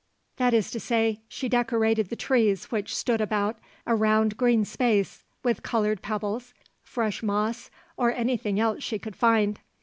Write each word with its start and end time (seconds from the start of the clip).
That 0.37 0.55
is 0.55 0.71
to 0.71 0.79
say, 0.79 1.21
she 1.27 1.47
decorated 1.47 2.09
the 2.09 2.15
trees 2.15 2.71
which 2.71 2.95
stood 2.95 3.21
about 3.21 3.59
a 3.85 3.93
round 3.93 4.35
green 4.35 4.65
space, 4.65 5.25
with 5.43 5.61
coloured 5.61 6.01
pebbles, 6.01 6.55
fresh 6.81 7.21
moss, 7.21 7.69
or 7.97 8.11
anything 8.11 8.59
else 8.59 8.81
she 8.81 8.97
could 8.97 9.15
find. 9.15 9.59